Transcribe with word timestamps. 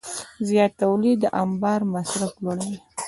زیات 0.47 0.71
تولید 0.81 1.17
د 1.21 1.25
انبار 1.41 1.79
مصارف 1.93 2.33
لوړوي. 2.43 2.77